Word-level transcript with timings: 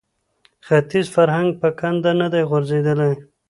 ختیز 0.67 1.07
فرهنګ 1.15 1.49
په 1.61 1.67
کنده 1.79 2.11
نه 2.21 2.27
دی 2.33 2.43
غورځېدلی 2.49 3.13